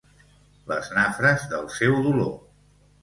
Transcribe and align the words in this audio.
Les 0.71 0.89
nafres 0.95 1.45
del 1.53 1.69
seu 1.77 2.01
dolor. 2.09 2.33